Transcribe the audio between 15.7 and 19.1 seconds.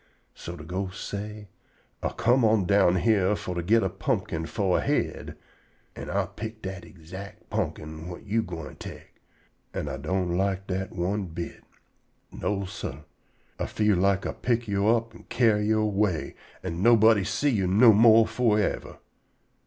away, an' nobody see you no more for yever.